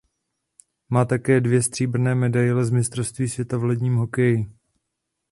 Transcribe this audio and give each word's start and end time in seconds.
Má 0.89 1.05
také 1.05 1.41
dvě 1.41 1.61
stříbrné 1.63 2.15
medaile 2.15 2.65
z 2.65 2.69
Mistrovství 2.69 3.29
světa 3.29 3.57
v 3.57 3.63
ledním 3.63 3.95
hokeji. 3.95 4.45